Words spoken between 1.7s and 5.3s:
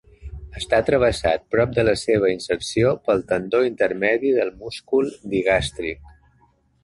de la seva inserció, pel tendó intermedi del múscul